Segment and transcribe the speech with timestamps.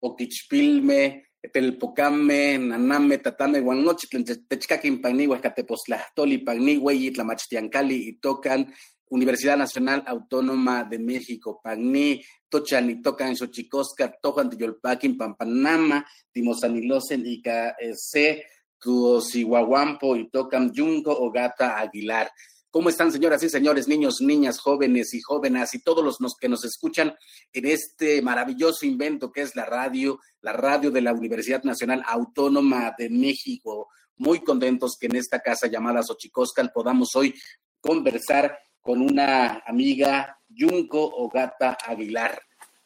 [0.00, 8.72] oquichpilme, telpocame, naname, tatame, guanochitlen, techcaquin pagni, huescateposlahtoli, pagni, hueyi, tlamachtiancali, y tocan
[9.10, 17.74] Universidad Nacional Autónoma de México, Pagni, Tochan y Tocan, Xochicosca, Tojan, Tiyolpaquin, Pampanama, Timosanilosen, Ica,
[17.94, 18.44] C,
[18.78, 22.30] Tuosihuahuampo, y Tocan, Yunco, Ogata, Aguilar.
[22.72, 26.64] ¿Cómo están, señoras y señores, niños, niñas, jóvenes y jóvenes y todos los que nos
[26.64, 27.12] escuchan
[27.52, 32.94] en este maravilloso invento que es la radio, la radio de la Universidad Nacional Autónoma
[32.96, 33.88] de México?
[34.18, 37.34] Muy contentos que en esta casa llamada Xochicoscal podamos hoy
[37.80, 42.40] conversar con una amiga, Yunco Ogata Aguilar,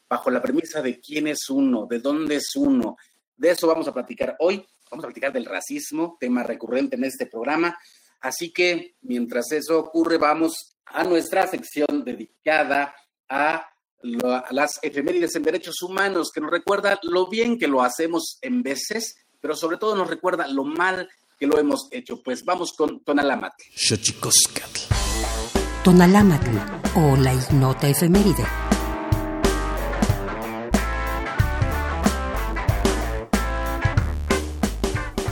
[0.09, 2.97] bajo la premisa de quién es uno, de dónde es uno.
[3.37, 4.65] De eso vamos a platicar hoy.
[4.91, 7.77] Vamos a platicar del racismo, tema recurrente en este programa
[8.25, 12.95] Así que mientras eso ocurre, vamos a nuestra sección dedicada
[13.29, 13.69] a
[14.51, 19.15] las efemérides en derechos humanos, que nos recuerda lo bien que lo hacemos en veces,
[19.43, 21.07] pero sobre todo nos recuerda lo mal
[21.39, 22.23] que lo hemos hecho.
[22.23, 23.63] Pues vamos con Tonalámatl.
[25.85, 26.57] Tonalámatl
[26.97, 28.47] o la ignota efeméride.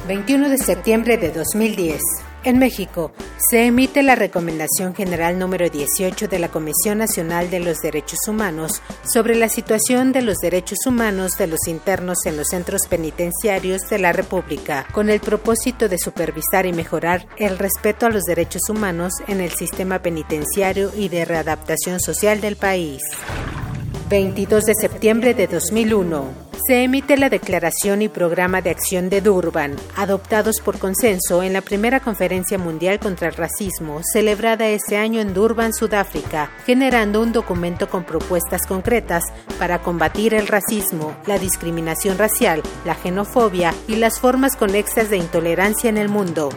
[0.06, 2.02] 21 de septiembre de 2010.
[2.44, 3.12] En México,
[3.50, 8.82] se emite la Recomendación General número 18 de la Comisión Nacional de los Derechos Humanos
[9.04, 14.00] sobre la situación de los derechos humanos de los internos en los centros penitenciarios de
[14.00, 19.12] la República, con el propósito de supervisar y mejorar el respeto a los derechos humanos
[19.28, 23.02] en el sistema penitenciario y de readaptación social del país.
[24.12, 26.34] 22 de septiembre de 2001
[26.66, 31.62] se emite la Declaración y Programa de Acción de Durban, adoptados por consenso en la
[31.62, 37.88] primera Conferencia Mundial contra el Racismo, celebrada ese año en Durban, Sudáfrica, generando un documento
[37.88, 39.24] con propuestas concretas
[39.58, 45.88] para combatir el racismo, la discriminación racial, la xenofobia y las formas conexas de intolerancia
[45.88, 46.50] en el mundo.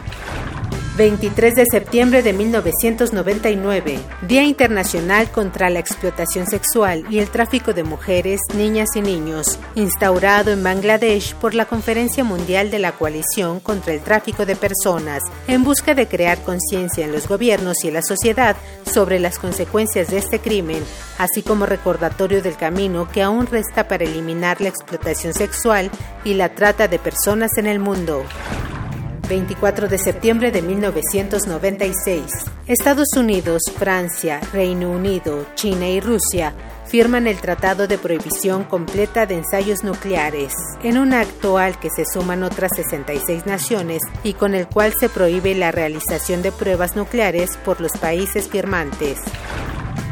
[0.96, 7.84] 23 de septiembre de 1999, Día Internacional contra la Explotación Sexual y el Tráfico de
[7.84, 13.92] Mujeres, Niñas y Niños, instaurado en Bangladesh por la Conferencia Mundial de la Coalición contra
[13.92, 18.56] el Tráfico de Personas, en busca de crear conciencia en los gobiernos y la sociedad
[18.90, 20.82] sobre las consecuencias de este crimen,
[21.18, 25.90] así como recordatorio del camino que aún resta para eliminar la explotación sexual
[26.24, 28.24] y la trata de personas en el mundo.
[29.28, 32.24] 24 de septiembre de 1996.
[32.66, 36.54] Estados Unidos, Francia, Reino Unido, China y Rusia
[36.86, 42.04] firman el Tratado de Prohibición Completa de Ensayos Nucleares, en un acto al que se
[42.04, 47.56] suman otras 66 naciones y con el cual se prohíbe la realización de pruebas nucleares
[47.64, 49.18] por los países firmantes.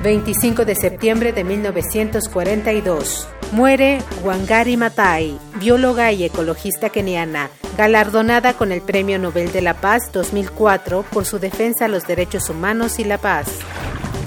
[0.05, 3.27] 25 de septiembre de 1942.
[3.53, 7.49] Muere Wangari Maathai, bióloga y ecologista keniana,
[7.79, 12.51] galardonada con el Premio Nobel de la Paz 2004 por su defensa a los derechos
[12.51, 13.47] humanos y la paz.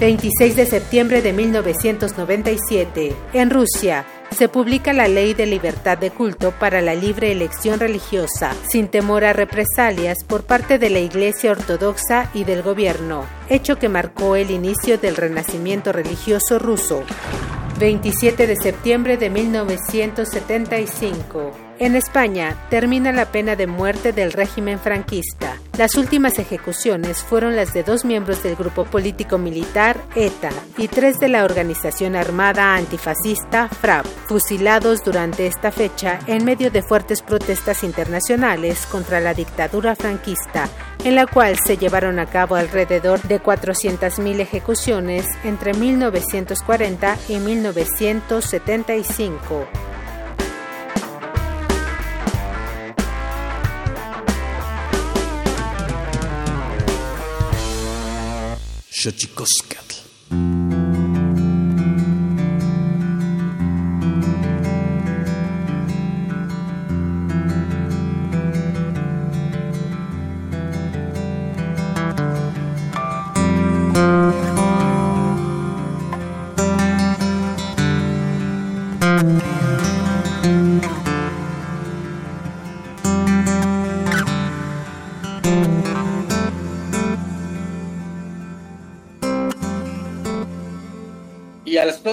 [0.00, 3.14] 26 de septiembre de 1997.
[3.32, 8.54] En Rusia, se publica la Ley de Libertad de Culto para la libre elección religiosa,
[8.68, 13.88] sin temor a represalias por parte de la Iglesia Ortodoxa y del gobierno, hecho que
[13.88, 17.02] marcó el inicio del renacimiento religioso ruso.
[17.78, 21.67] 27 de septiembre de 1975.
[21.80, 25.56] En España termina la pena de muerte del régimen franquista.
[25.78, 31.20] Las últimas ejecuciones fueron las de dos miembros del grupo político militar ETA y tres
[31.20, 37.84] de la organización armada antifascista FRAP, fusilados durante esta fecha en medio de fuertes protestas
[37.84, 40.68] internacionales contra la dictadura franquista,
[41.04, 49.68] en la cual se llevaron a cabo alrededor de 400.000 ejecuciones entre 1940 y 1975.
[59.00, 60.87] Xochicoscatl.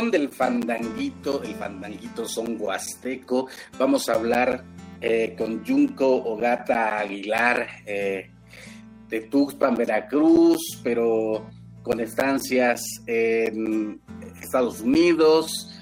[0.04, 3.48] Del fandanguito, el fandanguito son huasteco.
[3.80, 4.66] Vamos a hablar
[5.00, 8.30] eh, con Junco Ogata Aguilar eh,
[9.08, 11.50] de Tuxpan, Veracruz, pero
[11.82, 14.02] con estancias en
[14.42, 15.74] Estados Unidos,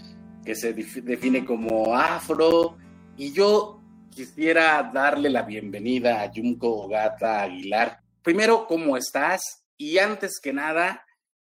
[0.45, 2.77] que se define como afro.
[3.17, 7.99] Y yo quisiera darle la bienvenida a Junco Ogata Aguilar.
[8.21, 9.65] Primero, ¿cómo estás?
[9.75, 11.03] Y antes que nada,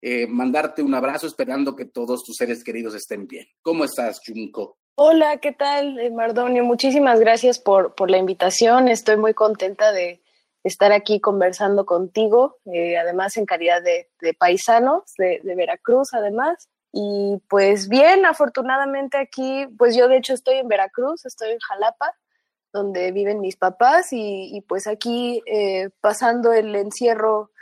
[0.06, 3.46] eh, mandarte un abrazo esperando que todos tus seres queridos estén bien.
[3.62, 4.76] ¿Cómo estás, Junko?
[4.96, 6.62] Hola, ¿qué tal, eh, Mardonio?
[6.62, 8.88] Muchísimas gracias por, por la invitación.
[8.88, 10.20] Estoy muy contenta de
[10.62, 16.68] estar aquí conversando contigo, eh, además en calidad de, paisanos de, Veracruz, además.
[16.92, 22.14] Y pues bien, afortunadamente aquí, pues yo de hecho estoy en Veracruz, estoy en Jalapa,
[22.74, 25.42] donde viven mis papás, y, pues aquí
[26.02, 27.52] pasando el encierro,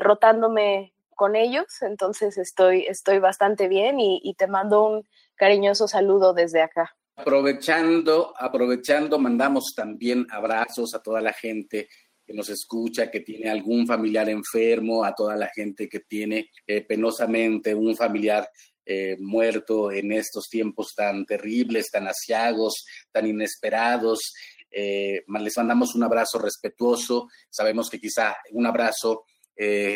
[0.00, 6.60] rotándome con ellos, entonces estoy, estoy bastante bien y, te mando un cariñoso saludo desde
[6.60, 6.94] acá.
[7.16, 11.88] Aprovechando, aprovechando, mandamos también abrazos a toda la gente
[12.24, 16.82] que nos escucha, que tiene algún familiar enfermo, a toda la gente que tiene eh,
[16.82, 18.46] penosamente un familiar
[18.84, 24.34] eh, muerto en estos tiempos tan terribles, tan asiagos, tan inesperados.
[24.70, 27.28] Eh, les mandamos un abrazo respetuoso.
[27.48, 29.24] Sabemos que quizá un abrazo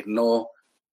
[0.06, 0.48] no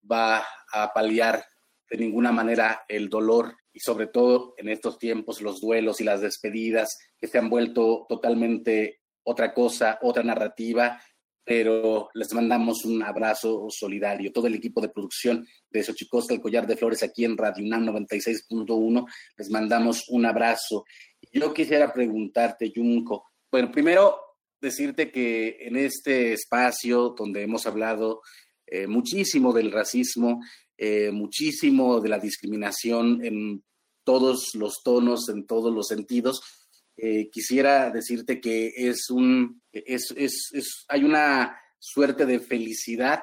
[0.09, 1.43] va a paliar
[1.89, 6.21] de ninguna manera el dolor y sobre todo en estos tiempos los duelos y las
[6.21, 11.01] despedidas que se han vuelto totalmente otra cosa, otra narrativa,
[11.43, 14.31] pero les mandamos un abrazo solidario.
[14.33, 17.87] Todo el equipo de producción de Xochicosta, el Collar de Flores, aquí en Radio UNAM
[17.87, 19.05] 96.1,
[19.37, 20.85] les mandamos un abrazo.
[21.31, 24.19] Yo quisiera preguntarte, Junco, bueno, primero
[24.59, 28.21] decirte que en este espacio donde hemos hablado
[28.67, 30.41] eh, muchísimo del racismo,
[30.77, 33.63] eh, muchísimo de la discriminación en
[34.03, 36.41] todos los tonos, en todos los sentidos,
[36.97, 43.21] eh, quisiera decirte que es un, es, es, es, hay una suerte de felicidad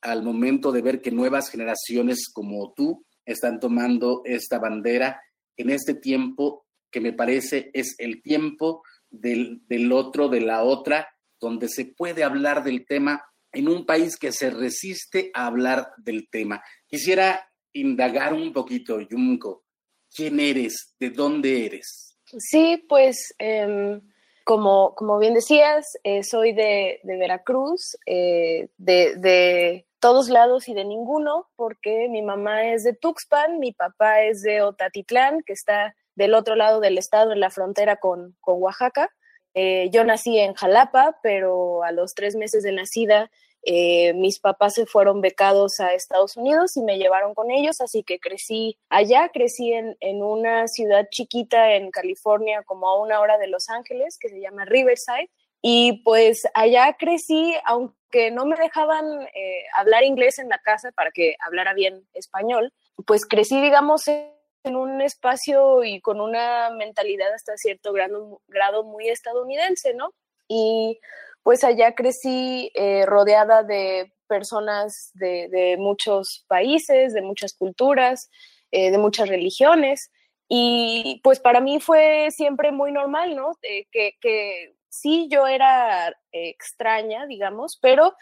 [0.00, 5.20] al momento de ver que nuevas generaciones como tú están tomando esta bandera
[5.56, 11.08] en este tiempo que me parece es el tiempo del, del otro, de la otra,
[11.40, 16.28] donde se puede hablar del tema en un país que se resiste a hablar del
[16.30, 16.62] tema.
[16.86, 19.64] Quisiera indagar un poquito, Yunko,
[20.14, 20.94] ¿quién eres?
[20.98, 22.18] ¿De dónde eres?
[22.38, 24.00] Sí, pues em,
[24.44, 31.48] como, como bien decías, eh, soy de, Veracruz, eh, de, todos lados y de ninguno,
[31.54, 36.56] porque mi mamá es de Tuxpan, mi papá es de Otatitlán, que está del otro
[36.56, 39.10] lado del estado, en la frontera con, Oaxaca.
[39.54, 43.30] Eh, yo nací en Jalapa, pero a los tres meses de nacida
[43.64, 48.02] eh, mis papás se fueron becados a Estados Unidos y me llevaron con ellos, así
[48.02, 53.46] que crecí allá, crecí en, una ciudad chiquita en California, como a una hora de
[53.46, 55.30] Los Ángeles, que se llama Riverside.
[55.64, 61.12] Y pues allá crecí, aunque no me dejaban eh, hablar inglés en la casa para
[61.12, 62.72] que hablara bien español,
[63.06, 64.28] pues crecí, digamos, en
[64.64, 70.12] un espacio y con una mentalidad hasta cierto grado, grado muy estadounidense, ¿no?
[70.48, 71.00] Y
[71.42, 78.30] pues allá crecí eh, rodeada de personas de, muchos países, de muchas culturas,
[78.70, 80.10] eh, de muchas religiones.
[80.48, 83.52] Y pues para mí fue siempre muy normal, ¿no?
[83.62, 88.14] Eh, que, que, sí, yo era extraña, digamos, pero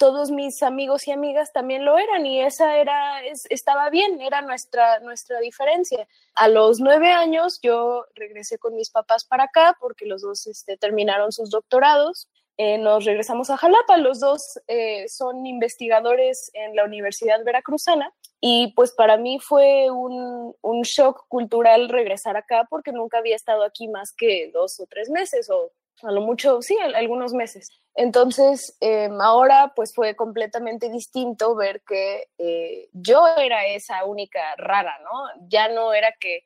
[0.00, 4.98] todos mis amigos y amigas también lo eran y esa era, estaba bien, era nuestra,
[5.00, 6.08] nuestra diferencia.
[6.34, 10.78] A los nueve años yo regresé con mis papás para acá porque los dos este,
[10.78, 12.30] terminaron sus doctorados
[12.62, 13.96] eh, nos regresamos a Jalapa.
[13.96, 20.54] Los dos eh, son investigadores en la Universidad Veracruzana y pues para mí fue un,
[20.60, 25.08] un, shock cultural regresar acá porque nunca había estado aquí más que dos o tres
[25.08, 27.70] meses o a lo mucho, sí, algunos meses.
[27.94, 34.98] Entonces, em, ahora pues fue completamente distinto ver que eh, yo era esa única rara,
[35.02, 35.46] ¿no?
[35.48, 36.44] Ya no era que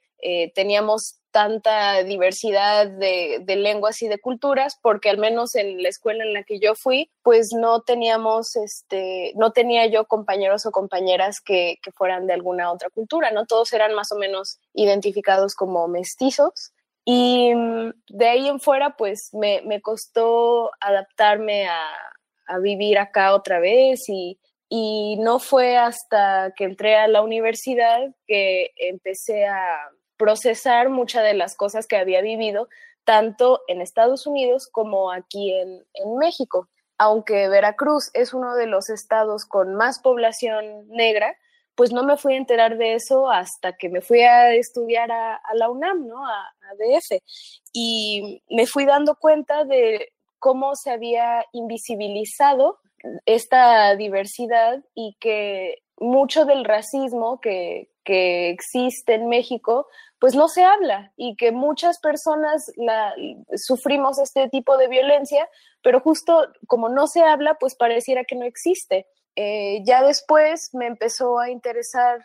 [0.54, 6.32] teníamos tanta diversidad de, lenguas y de culturas, porque al menos en la escuela en
[6.32, 11.80] la que yo fui, pues no teníamos, este, no tenía yo compañeros o compañeras que,
[11.96, 13.46] fueran de alguna otra cultura, ¿no?
[13.46, 16.72] Todos eran más o menos identificados como mestizos.
[17.04, 21.80] Y mm, de ahí en fuera, pues me, costó adaptarme a,
[22.46, 28.00] a, vivir acá otra vez y, y no fue hasta que entré a la universidad
[28.26, 32.68] que empecé a procesar muchas de las cosas que había vivido,
[33.04, 35.82] tanto en Estados Unidos como aquí en,
[36.18, 36.68] México.
[36.96, 41.36] Aunque Veracruz es uno de los estados con más población negra,
[41.74, 45.40] pues no me fui a enterar de eso hasta que me fui a estudiar a,
[45.54, 46.24] la UNAM, ¿no?
[46.26, 47.20] A, a, DF.
[47.72, 52.78] Y me fui dando cuenta de cómo se había invisibilizado
[53.26, 59.88] esta diversidad y que mucho del racismo que, que existe en México,
[60.18, 63.14] pues no se habla y que muchas personas la,
[63.56, 65.48] sufrimos este tipo de violencia,
[65.82, 69.06] pero justo como no se habla, pues pareciera que no existe.
[69.36, 72.20] Eh, ya después me empezó a interesar,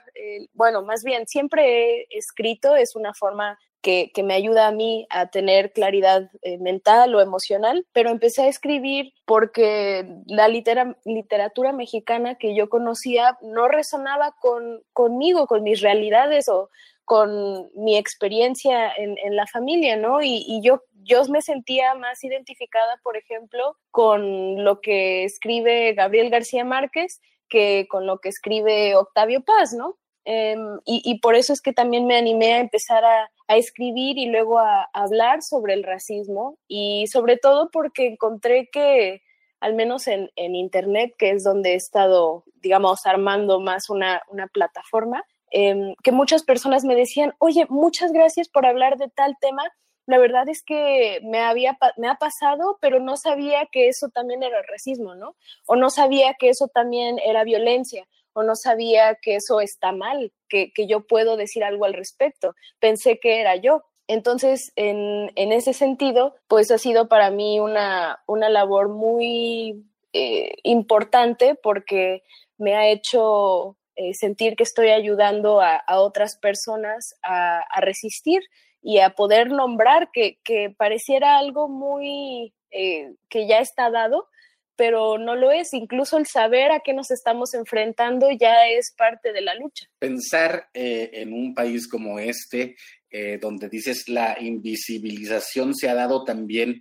[0.53, 5.27] bueno, más bien siempre he escrito, es una forma que, me ayuda a mí a
[5.27, 12.55] tener claridad eh, mental o emocional, pero empecé a escribir porque la literatura mexicana que
[12.55, 16.69] yo conocía no resonaba con, conmigo, con mis realidades o
[17.05, 20.21] con mi experiencia en, la familia, ¿no?
[20.21, 26.63] Y, yo, yo me sentía más identificada, por ejemplo, con lo que escribe Gabriel García
[26.63, 29.97] Márquez que con lo que escribe Octavio Paz, ¿no?
[30.25, 34.59] Em, y, por eso es que también me animé a empezar a, escribir y luego
[34.59, 39.23] a, hablar sobre el racismo y sobre todo porque encontré que
[39.59, 44.21] al menos en, Internet, que es donde he estado, digamos, armando más una,
[44.53, 49.63] plataforma, em, que muchas personas me decían, oye, muchas gracias por hablar de tal tema.
[50.05, 54.41] La verdad es que me, había, me ha pasado, pero no sabía que eso también
[54.43, 55.35] era racismo, ¿no?
[55.67, 60.31] O no sabía que eso también era violencia, o no sabía que eso está mal,
[60.47, 62.55] que, que yo puedo decir algo al respecto.
[62.79, 63.83] Pensé que era yo.
[64.09, 72.23] Entonces, en, ese sentido, pues ha sido para mí una, labor muy eh, importante porque
[72.57, 78.41] me ha hecho eh, sentir que estoy ayudando a, otras personas a, resistir
[78.81, 80.37] y a poder nombrar que,
[80.77, 84.27] pareciera algo muy eh, que ya está dado,
[84.75, 85.73] pero no lo es.
[85.73, 89.87] Incluso el saber a qué nos estamos enfrentando ya es parte de la lucha.
[89.99, 92.75] Pensar en un país como este,
[93.11, 96.79] eh, donde dices la invisibilización se ha dado también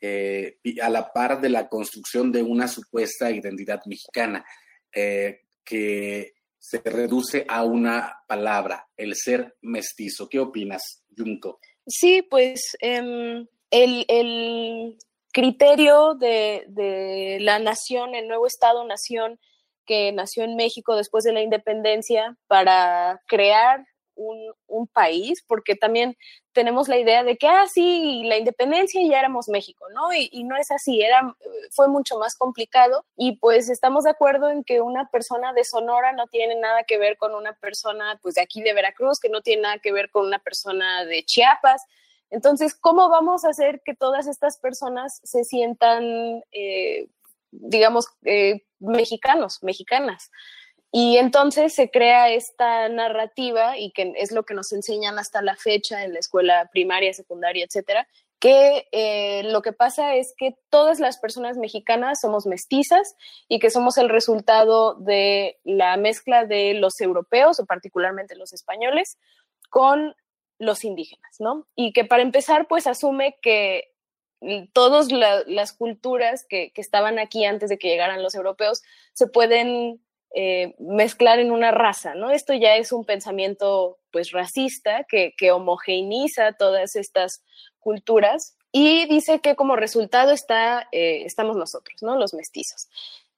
[0.00, 4.46] eh, a la par de la construcción de una supuesta identidad mexicana,
[4.94, 10.28] eh, que se reduce a una palabra, el ser mestizo.
[10.28, 11.60] ¿Qué opinas, Junco?
[11.86, 14.96] Sí, pues em, el,
[15.32, 19.38] criterio de, de la nación, el nuevo Estado-nación
[19.86, 24.52] que nació en México después de la independencia para crear un,
[24.92, 26.16] país, porque también
[26.52, 30.12] tenemos la idea de que, ah, sí, la independencia ya éramos México, ¿no?
[30.12, 31.34] Y, no es así, era,
[31.70, 36.12] fue mucho más complicado y pues estamos de acuerdo en que una persona de Sonora
[36.12, 39.40] no tiene nada que ver con una persona, pues de aquí de Veracruz, que no
[39.40, 41.82] tiene nada que ver con una persona de Chiapas.
[42.30, 47.08] Entonces, ¿cómo vamos a hacer que todas estas personas se sientan, eh,
[47.50, 50.30] digamos, eh, mexicanos, mexicanas?
[50.90, 55.54] Y entonces se crea esta narrativa, y que es lo que nos enseñan hasta la
[55.56, 61.00] fecha en la escuela primaria, secundaria, etcétera, que eh, lo que pasa es que todas
[61.00, 63.16] las personas mexicanas somos mestizas
[63.48, 69.18] y que somos el resultado de la mezcla de los europeos, o particularmente los españoles,
[69.70, 70.14] con
[70.58, 71.66] los indígenas, ¿no?
[71.74, 73.92] Y que para empezar, pues asume que
[74.72, 78.82] todas las culturas que, que estaban aquí antes de que llegaran los europeos
[79.12, 80.00] se pueden
[80.34, 82.30] eh, mezclar en una raza, ¿no?
[82.30, 87.42] Esto ya es un pensamiento pues racista que, que homogeneiza todas estas
[87.78, 92.16] culturas y dice que como resultado está, eh, estamos nosotros, ¿no?
[92.16, 92.88] Los mestizos.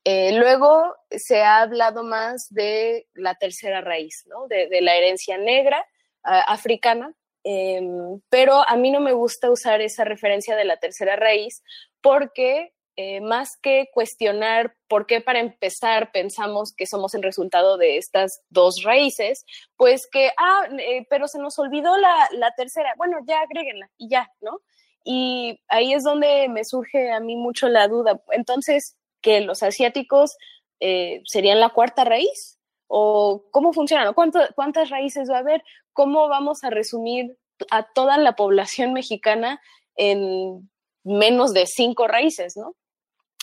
[0.04, 4.48] Eh, luego se ha hablado más de la tercera raíz, ¿no?
[4.48, 5.86] De, la herencia negra
[6.22, 11.62] africana, em, pero a mí no me gusta usar esa referencia de la tercera raíz
[12.02, 17.96] porque eh, más que cuestionar por qué para empezar pensamos que somos el resultado de
[17.96, 19.44] estas dos raíces,
[19.76, 24.30] pues que, ah, eh, pero se nos olvidó la, tercera, bueno, ya agréguenla y ya,
[24.40, 24.60] ¿no?
[25.04, 28.20] Y ahí es donde me surge a mí mucho la duda.
[28.32, 30.36] Entonces, que los asiáticos
[30.80, 32.58] eh, serían la cuarta raíz?
[32.86, 34.12] ¿O cómo funciona?
[34.12, 35.62] ¿Cuántas raíces va a haber?
[35.92, 37.38] ¿Cómo vamos a resumir
[37.70, 39.60] a toda la población mexicana
[39.94, 40.68] en
[41.04, 42.74] menos de cinco raíces, ¿no?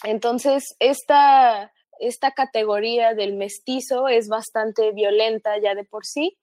[0.04, 6.38] Entonces, esta, esta categoría del mestizo es bastante violenta ya de por sí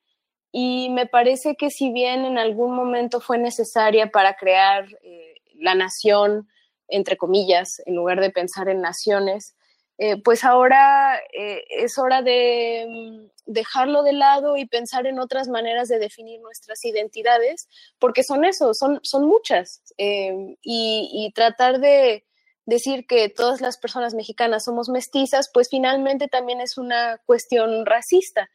[0.57, 5.74] y me parece que si bien en algún momento fue necesaria para crear eh, la
[5.74, 6.48] nación,
[6.87, 9.57] entre comillas, en lugar de pensar en naciones,
[9.98, 15.48] eh, pues ahora eh, es hora de mm, dejarlo de lado y pensar en otras
[15.48, 22.24] maneras de definir nuestras identidades, porque son eso, son, son muchas, y, y tratar de
[22.66, 28.50] decir que todas las personas mexicanas somos mestizas, pues finalmente también es una cuestión racista,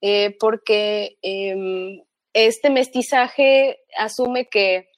[0.00, 2.02] eh, porque em,
[2.32, 4.88] este mestizaje asume que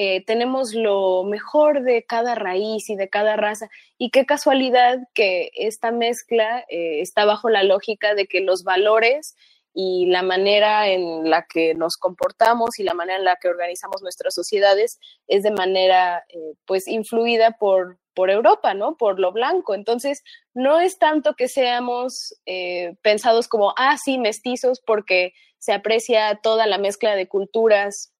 [0.00, 3.68] eh, tenemos lo mejor de cada raíz y de cada raza.
[3.98, 9.34] Y qué casualidad que esta mezcla eh, está bajo la lógica de que los valores
[9.74, 14.00] y la manera en la que nos comportamos y la manera en la que organizamos
[14.00, 16.24] nuestras sociedades es de manera
[16.64, 18.96] pues influida por, por Europa, ¿no?
[18.96, 19.74] Por lo blanco.
[19.74, 26.40] Entonces, no es tanto que seamos eh, pensados como, ah, sí, mestizos, porque se aprecia
[26.42, 28.12] toda la mezcla de culturas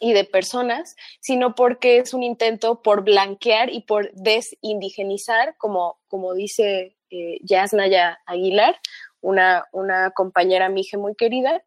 [0.00, 6.34] y de personas, sino porque es un intento por blanquear y por desindigenizar, como, como
[6.34, 8.80] dice eh, Yasnaya Aguilar,
[9.20, 11.62] una, una compañera mije muy querida,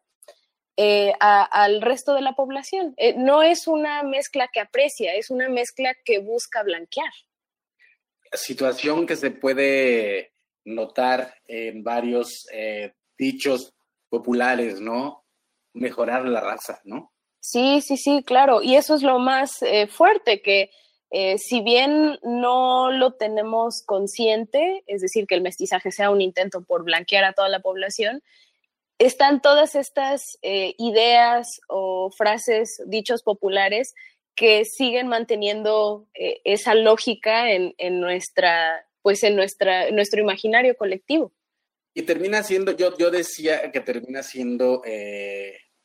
[0.76, 2.96] eh, al resto de la población.
[2.98, 7.12] Eh, no es una mezcla que aprecia, es una mezcla que busca blanquear
[8.38, 10.34] situación que se puede
[10.66, 13.74] notar en varios eh, dichos
[14.10, 15.26] populares, ¿no?
[15.74, 17.13] Mejorar la raza, ¿no?
[17.46, 18.62] Sí, sí, sí, claro.
[18.62, 20.72] Y eso es lo más eh, fuerte, que
[21.12, 26.64] eh, si bien no lo tenemos consciente, es decir, que el mestizaje sea un intento
[26.64, 28.24] por blanquear a toda la población,
[28.98, 33.94] están todas estas eh, ideas o frases, dichos populares
[34.36, 41.34] que siguen manteniendo eh, esa lógica en, nuestra, pues en nuestra, nuestro imaginario colectivo.
[41.94, 44.82] Y termina siendo, yo, yo decía que termina siendo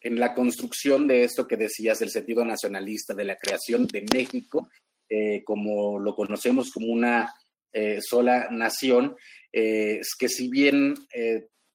[0.00, 4.68] en la construcción de esto que decías, del sentido nacionalista, de la creación de México,
[5.08, 7.32] eh, como lo conocemos como una
[7.72, 9.16] eh, sola nación,
[9.52, 10.94] eh, es que si bien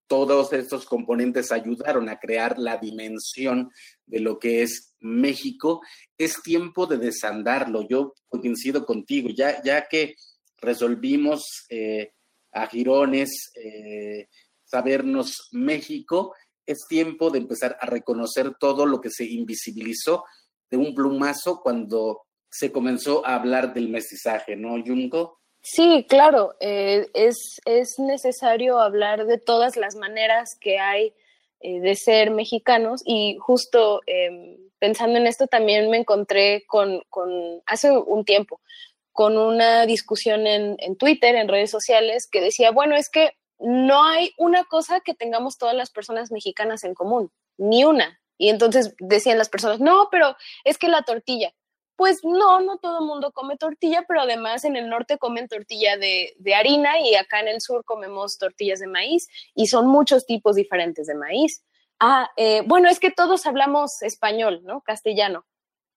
[0.08, 3.72] todos estos componentes ayudaron a crear la dimensión
[4.06, 5.82] de lo que es México,
[6.18, 7.88] es tiempo de desandarlo.
[7.88, 10.16] Yo coincido contigo, ya, ya que
[10.62, 11.66] resolvimos
[12.52, 13.52] a Girones
[14.66, 20.24] sabernos México, es tiempo de empezar a reconocer todo lo que se invisibilizó
[20.70, 25.40] de un plumazo cuando se comenzó a hablar del mestizaje, ¿no, Junko?
[25.62, 31.14] Sí, claro, eh, es, es, necesario hablar de todas las maneras que hay
[31.62, 37.30] eh, de ser mexicanos y justo em, pensando en esto también me encontré con, con,
[37.66, 38.60] hace un tiempo
[39.14, 43.32] con una discusión en, en Twitter, en redes sociales, que decía, bueno, es que
[43.64, 48.20] no hay una cosa que tengamos todas las personas mexicanas en común, ni una.
[48.38, 51.54] Y entonces decían las personas, no, pero es que la tortilla.
[51.96, 55.96] Pues no, no todo el mundo come tortilla, pero además en el norte comen tortilla
[55.96, 60.56] de, harina y acá en el sur comemos tortillas de maíz y son muchos tipos
[60.56, 61.64] diferentes de maíz.
[62.00, 64.82] Ah, eh, bueno, es que todos hablamos español, ¿no?
[64.82, 65.46] Castellano.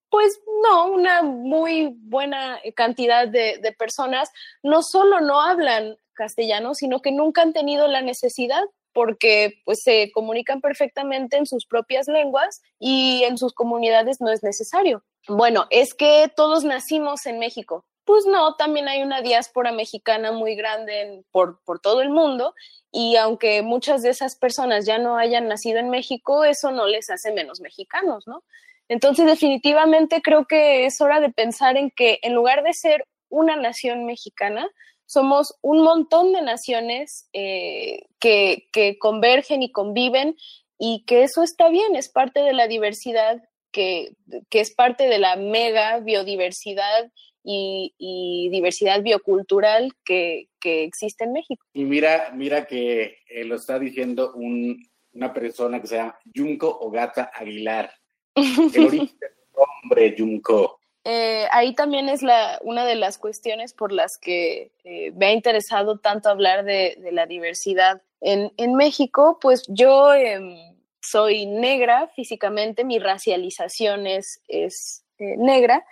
[0.09, 4.31] Pues no, una muy buena cantidad de, de personas
[4.63, 10.11] no solo no hablan castellano, sino que nunca han tenido la necesidad porque pues se
[10.11, 15.05] comunican perfectamente en sus propias lenguas y en sus comunidades no es necesario.
[15.29, 17.85] Bueno, es que todos nacimos en México.
[18.05, 22.55] Pues no, también hay una diáspora mexicana muy grande por, por todo el mundo
[22.91, 27.11] y aunque muchas de esas personas ya no hayan nacido en México, eso no les
[27.11, 28.43] hace menos mexicanos, ¿no?
[28.89, 33.57] Entonces, definitivamente creo que es hora de pensar en que en lugar de ser una
[33.57, 34.69] nación mexicana,
[35.07, 38.69] somos un montón de naciones eh, que,
[39.01, 40.37] convergen y conviven
[40.79, 43.43] y que eso está bien, es parte de la diversidad,
[43.73, 44.13] que,
[44.51, 47.11] es parte de la mega biodiversidad
[47.43, 51.65] y, diversidad biocultural que, existe en México.
[51.73, 57.31] Y mira, mira que eh, lo está diciendo una persona que se llama Junco Ogata
[57.33, 57.93] Aguilar.
[58.35, 60.81] El origen del nombre Junco.
[61.09, 65.33] Eh, ahí también es la, una de las cuestiones por las que eh, me ha
[65.33, 70.57] interesado tanto hablar de, la diversidad en, México, pues yo em,
[71.01, 75.87] soy negra físicamente, mi racialización es, es eh, negra,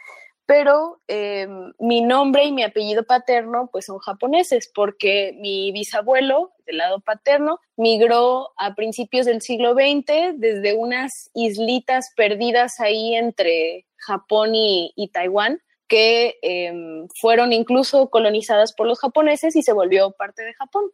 [0.46, 6.78] pero em, mi nombre y mi apellido paterno pues son japoneses porque mi bisabuelo del
[6.78, 14.54] lado paterno migró a principios del siglo XX desde unas islitas perdidas ahí entre Japón
[14.54, 20.54] y, Taiwán que em, fueron incluso colonizadas por los japoneses y se volvió parte de
[20.54, 20.84] Japón.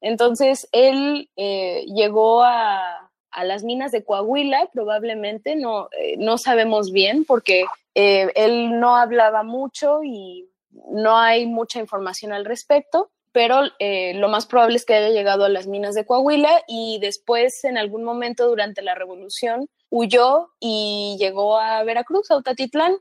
[0.00, 6.90] Entonces él eh, llegó a, a las minas de Coahuila, probablemente, no, eh, no sabemos
[6.90, 10.48] bien, porque eh, él no hablaba mucho y
[10.90, 15.44] no hay mucha información al respecto, pero eh, lo más probable es que haya llegado
[15.44, 21.16] a las minas de Coahuila y después, en algún momento durante la revolución, huyó y
[21.18, 22.96] llegó a Veracruz, a Utatitlán,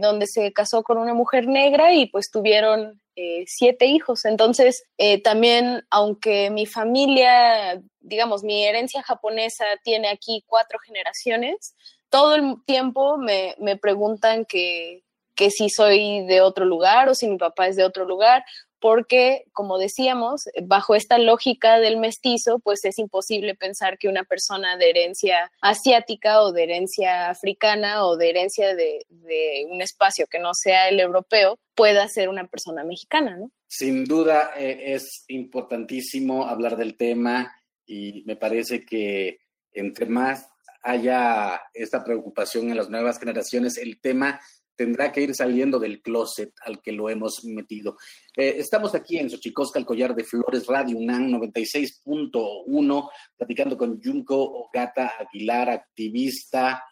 [0.00, 3.00] donde se casó con una mujer negra y pues tuvieron
[3.46, 4.26] siete hijos.
[4.26, 4.82] Entonces,
[5.22, 11.74] también, aunque mi familia digamos, mi herencia japonesa tiene aquí cuatro generaciones,
[12.08, 17.38] todo el tiempo me, preguntan que, que si soy de otro lugar o si mi
[17.38, 18.44] papá es de otro lugar,
[18.80, 24.76] porque, como decíamos, bajo esta lógica del mestizo, pues es imposible pensar que una persona
[24.76, 29.04] de herencia asiática o de herencia africana o de herencia de,
[29.70, 33.50] un espacio que no sea el europeo pueda ser una persona mexicana, ¿no?
[33.68, 37.54] Sin duda eh, es importantísimo hablar del tema
[37.86, 39.38] y me parece que
[39.72, 40.48] entre más
[40.82, 44.40] haya esta preocupación en las nuevas generaciones, el tema
[44.80, 47.98] tendrá que ir saliendo del closet al que lo hemos metido.
[48.34, 54.42] Eh, estamos aquí en Xochicosca, el collar de flores, Radio UNAM 96.1, platicando con Junko
[54.42, 56.82] Ogata Aguilar, activista.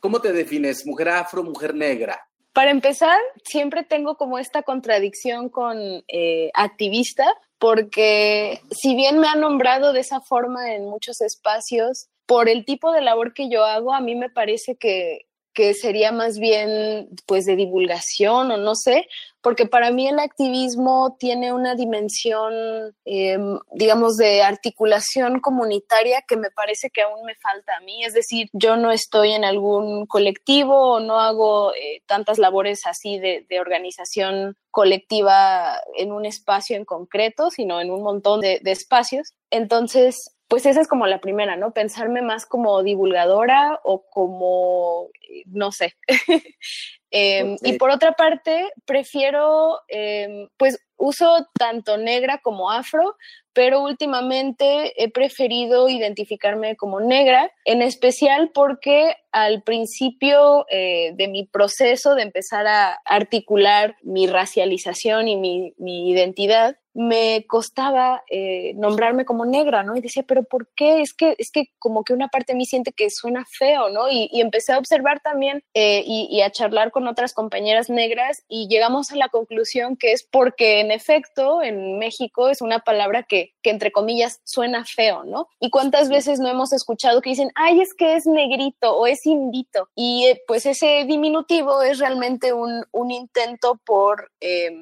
[0.00, 0.84] ¿Cómo te defines?
[0.86, 2.20] ¿Mujer afro, mujer negra?
[2.52, 7.26] Para empezar, siempre tengo como esta contradicción con eh, activista,
[7.60, 12.90] porque si bien me han nombrado de esa forma en muchos espacios, por el tipo
[12.90, 17.46] de labor que yo hago, a mí me parece que, que sería más bien pues
[17.46, 19.08] de divulgación o no sé,
[19.40, 22.52] porque para mí el activismo tiene una dimensión,
[23.06, 28.04] em, digamos, de articulación comunitaria que me parece que aún me falta a mí.
[28.04, 33.18] Es decir, yo no estoy en algún colectivo o no hago eh, tantas labores así
[33.18, 39.32] de, organización colectiva en un espacio en concreto, sino en un montón de, de espacios.
[39.50, 41.72] Entonces, pues esa es como la primera, ¿no?
[41.72, 45.94] Pensarme más como divulgadora o como, eh, no sé.
[47.12, 53.16] Em, y por otra parte, prefiero, em, pues uso tanto negra como afro,
[53.52, 61.46] pero últimamente he preferido identificarme como negra, en especial porque al principio eh, de mi
[61.46, 69.26] proceso de empezar a articular mi racialización y mi, mi identidad, me costaba eh, nombrarme
[69.26, 69.96] como negra, ¿no?
[69.96, 71.02] Y decía, pero ¿por qué?
[71.02, 74.10] Es que, es que como que una parte de mí siente que suena feo, ¿no?
[74.10, 79.12] Y, empecé a observar también eh, y, a charlar con otras compañeras negras y llegamos
[79.12, 83.70] a la conclusión que es porque en efecto en México es una palabra que, que
[83.70, 85.48] entre comillas suena feo, ¿no?
[85.60, 89.26] Y cuántas veces no hemos escuchado que dicen, ay, es que es negrito o es
[89.26, 89.90] indito.
[89.94, 94.30] Y eh, pues ese diminutivo es realmente un, un intento por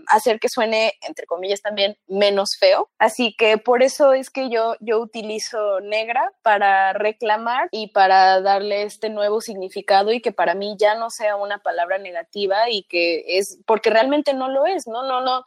[0.08, 2.90] hacer que suene, entre comillas también, menos feo.
[2.98, 8.82] Así que por eso es que yo, yo utilizo negra para reclamar y para darle
[8.82, 13.38] este nuevo significado y que para mí ya no sea una palabra negativa y que
[13.38, 15.06] es, porque realmente no lo es, ¿no?
[15.06, 15.44] No, no.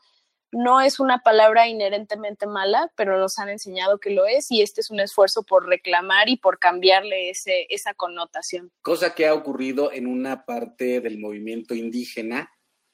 [0.53, 4.79] No es una palabra inherentemente mala, pero nos han enseñado que lo es y este
[4.79, 8.71] es un esfuerzo por reclamar y por cambiarle ese, esa connotación.
[8.81, 12.49] Cosa que ha ocurrido en una parte del movimiento indígena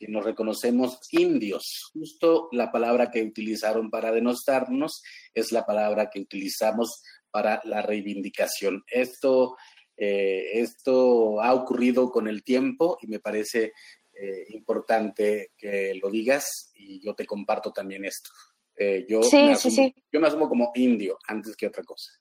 [0.08, 1.92] nos reconocemos indios.
[1.94, 5.02] Justo la palabra que utilizaron para denostarnos
[5.34, 8.84] es la palabra que utilizamos para la reivindicación.
[8.88, 9.56] Esto,
[9.98, 13.74] eh, esto ha ocurrido con el tiempo y me parece
[14.14, 18.30] eh, importante que lo digas y yo te comparto también esto.
[18.76, 22.12] Eh, yo, me asumo, yo me asumo como indio antes que otra cosa.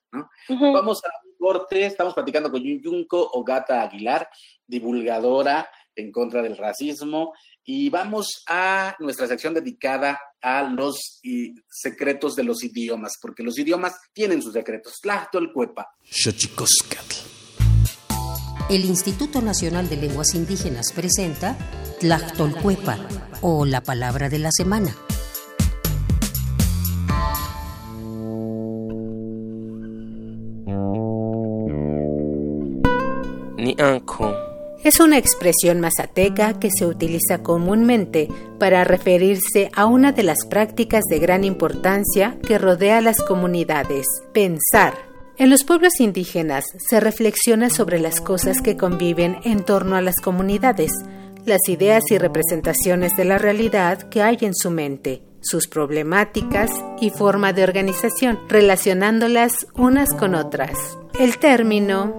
[0.49, 1.11] Vamos a
[1.43, 4.29] corte, estamos platicando con Yunko Ogata Aguilar,
[4.65, 7.33] divulgadora en contra del racismo
[7.65, 11.21] y vamos a nuestra sección dedicada a los
[11.69, 15.01] secretos de los idiomas, porque los idiomas tienen sus secretos.
[15.01, 15.95] Tlachtolcuepa.
[18.69, 21.57] El Instituto Nacional de Lenguas Indígenas presenta
[22.01, 22.99] Tlachtolcuepa,
[23.41, 24.97] o la palabra de la semana.
[33.57, 33.77] Ni
[34.85, 41.05] es una expresión mazateca que se utiliza comúnmente para referirse a una de las prácticas
[41.09, 44.95] de gran importancia que rodea a las comunidades, pensar.
[45.39, 50.17] En los pueblos indígenas se reflexiona sobre las cosas que conviven en torno a las
[50.17, 50.93] comunidades,
[51.47, 57.11] las ideas y representaciones de la realidad que hay en su mente, sus problemáticas y
[57.11, 60.77] forma de organización, relacionándolas unas con otras.
[61.19, 62.17] El término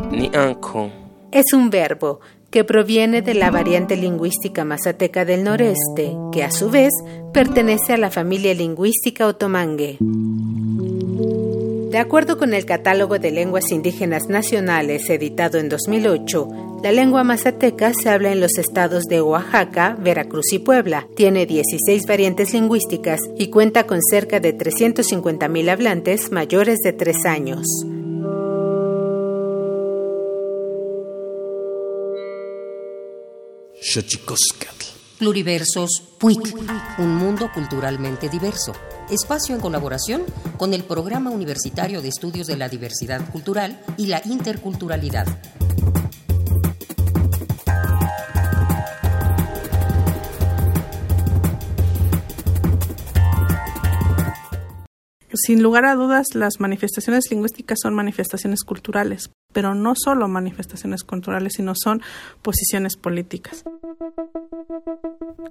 [1.32, 2.20] es un verbo
[2.54, 6.92] que proviene de la variante lingüística mazateca del noreste, que a su vez
[7.34, 9.98] pertenece a la familia lingüística otomangue.
[10.00, 17.92] De acuerdo con el Catálogo de Lenguas Indígenas Nacionales editado en 2008, la lengua mazateca
[17.92, 21.08] se habla en los estados de Oaxaca, Veracruz y Puebla.
[21.16, 27.66] Tiene 16 variantes lingüísticas y cuenta con cerca de 350.000 hablantes mayores de 3 años.
[35.20, 36.56] Pluriversos PUIC,
[37.00, 38.72] un mundo culturalmente diverso.
[39.10, 40.24] Espacio en colaboración
[40.58, 45.28] con el Programa Universitario de Estudios de la Diversidad Cultural y la Interculturalidad.
[55.34, 61.54] Sin lugar a dudas, las manifestaciones lingüísticas son manifestaciones culturales, pero no solo manifestaciones culturales,
[61.54, 62.02] sino son
[62.42, 63.64] posiciones políticas.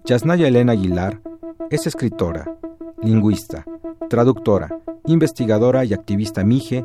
[0.05, 1.21] Yasnaya Elena Aguilar
[1.71, 2.57] es escritora,
[3.01, 3.65] lingüista,
[4.11, 4.69] traductora,
[5.07, 6.85] investigadora y activista mije,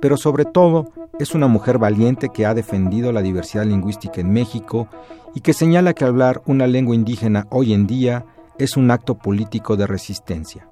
[0.00, 4.88] pero sobre todo es una mujer valiente que ha defendido la diversidad lingüística en México
[5.34, 8.26] y que señala que hablar una lengua indígena hoy en día
[8.58, 10.68] es un acto político de resistencia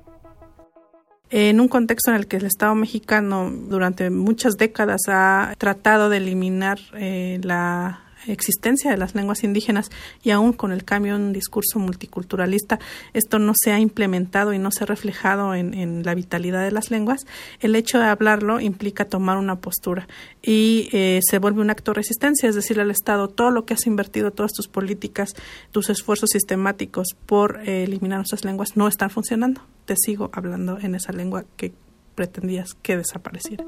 [1.36, 6.18] en un contexto en el que el Estado mexicano durante muchas décadas ha tratado de
[6.18, 9.90] eliminar eh, la existencia de las lenguas indígenas
[10.22, 12.78] y aún con el cambio en un discurso multiculturalista,
[13.12, 16.72] esto no se ha implementado y no se ha reflejado en, en la vitalidad de
[16.72, 17.26] las lenguas,
[17.60, 20.08] el hecho de hablarlo implica tomar una postura
[20.42, 23.74] y eh, se vuelve un acto de resistencia, es decir, al Estado, todo lo que
[23.74, 25.34] has invertido, todas tus políticas,
[25.70, 29.62] tus esfuerzos sistemáticos por eh, eliminar nuestras lenguas no están funcionando.
[29.84, 31.72] Te sigo hablando en esa lengua que
[32.14, 33.64] pretendías que desapareciera.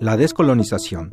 [0.00, 1.10] La descolonización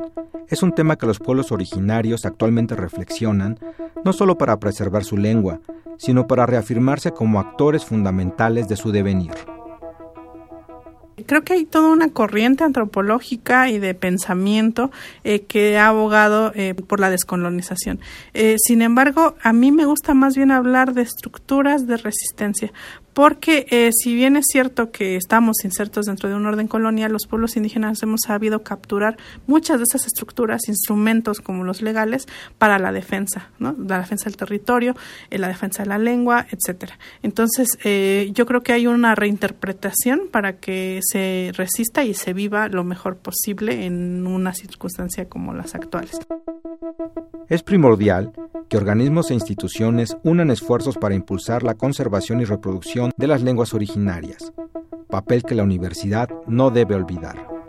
[0.48, 3.58] es un tema que los pueblos originarios actualmente reflexionan,
[4.04, 5.60] no solo para preservar su lengua,
[5.96, 9.32] sino para reafirmarse como actores fundamentales de su devenir
[11.24, 14.90] creo que hay toda una corriente antropológica y de pensamiento
[15.24, 18.00] eh, que ha abogado eh, por la descolonización.
[18.34, 22.72] Eh, sin embargo, a mí me gusta más bien hablar de estructuras de resistencia,
[23.14, 27.26] porque eh, si bien es cierto que estamos insertos dentro de un orden colonial, los
[27.26, 32.26] pueblos indígenas hemos sabido capturar muchas de esas estructuras, instrumentos como los legales,
[32.58, 33.74] para la defensa, ¿no?
[33.78, 34.94] la defensa del territorio,
[35.30, 36.98] eh, la defensa de la lengua, etcétera.
[37.22, 42.68] Entonces, eh, yo creo que hay una reinterpretación para que se resista y se viva
[42.68, 46.18] lo mejor posible en una circunstancia como las actuales.
[47.48, 48.32] Es primordial
[48.68, 53.74] que organismos e instituciones unan esfuerzos para impulsar la conservación y reproducción de las lenguas
[53.74, 54.52] originarias,
[55.08, 57.60] papel que la universidad no debe olvidar.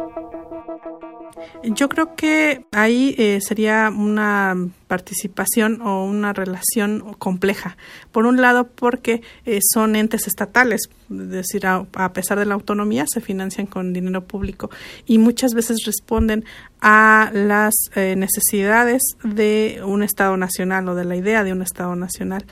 [1.63, 4.56] Yo creo que ahí eh, sería una
[4.88, 7.78] participación o una relación compleja.
[8.12, 13.06] Por un lado, porque eh, son entes estatales, es decir, a, pesar de la autonomía,
[13.08, 14.72] se financian con dinero público
[15.06, 16.46] y muchas veces responden
[16.82, 21.96] a las eh, necesidades de un Estado nacional o de la idea de un Estado
[21.96, 22.46] nacional.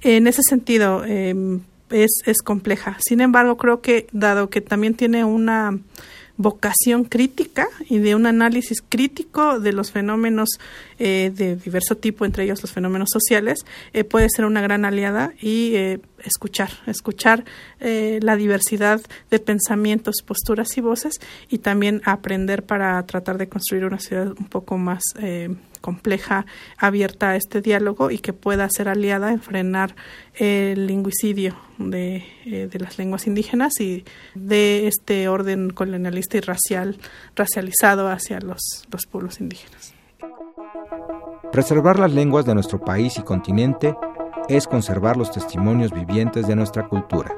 [0.00, 1.60] En ese sentido, em,
[1.94, 2.98] es, es compleja.
[3.06, 5.78] Sin embargo, creo que, dado que también tiene una
[6.36, 10.48] vocación crítica y de un análisis crítico de los fenómenos
[10.98, 13.60] eh, de diverso tipo, entre ellos los fenómenos sociales,
[13.92, 17.44] eh, puede ser una gran aliada y eh, escuchar, escuchar
[17.80, 23.98] la diversidad de pensamientos, posturas y voces y también aprender para tratar de construir una
[23.98, 25.02] ciudad un poco más
[25.80, 26.46] compleja,
[26.78, 29.94] abierta a este diálogo y que pueda ser aliada en frenar
[30.34, 32.24] el lingüicidio de,
[32.72, 36.98] de las lenguas indígenas y de este orden colonialista y racial,
[37.36, 39.94] racializado hacia los, los pueblos indígenas.
[41.52, 43.94] Preservar las lenguas de nuestro país y continente
[44.48, 47.34] es conservar los testimonios vivientes de nuestra cultura.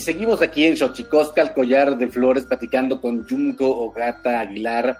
[0.00, 4.96] Seguimos aquí en Xochicosca, el collar de flores, platicando con Junko Ogata Aguilar,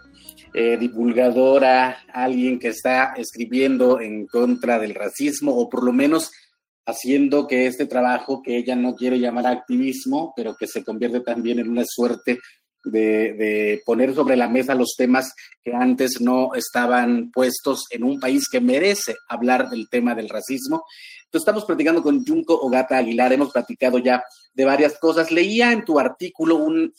[0.52, 6.30] eh, divulgadora, alguien que está escribiendo en contra del racismo, o por lo menos
[6.84, 11.58] haciendo que este trabajo, que ella no quiere llamar activismo, pero que se convierte también
[11.58, 12.38] en una suerte
[12.84, 18.20] de, de, poner sobre la mesa los temas que antes no estaban puestos en un
[18.20, 20.84] país que merece hablar del tema del racismo.
[21.32, 24.22] Entonces, estamos platicando con Junko Ogata Aguilar, hemos platicado ya
[24.52, 25.30] de varias cosas.
[25.30, 26.92] Leía en tu artículo un,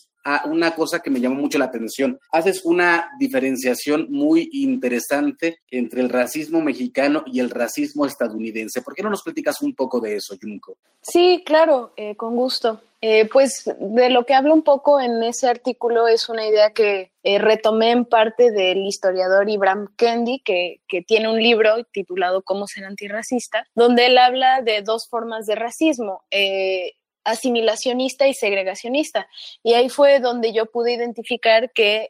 [0.45, 2.19] una cosa que me llamó mucho la atención.
[2.31, 8.81] Haces una diferenciación muy interesante entre el racismo mexicano y el racismo estadounidense.
[8.81, 10.77] ¿Por qué no nos platicas un poco de eso, Junko?
[11.01, 12.81] Sí, claro, eh, con gusto.
[13.05, 17.11] Eh, pues de lo que hablo un poco en ese artículo es una idea que
[17.23, 22.65] eh, retomé en parte del historiador Ibram Kendi, que, que, tiene un libro titulado Cómo
[22.65, 26.23] ser antirracista, donde él habla de dos formas de racismo.
[26.31, 26.93] Eh,
[27.25, 29.27] asimilacionista y segregacionista.
[29.63, 32.09] Y ahí fue donde yo pude identificar que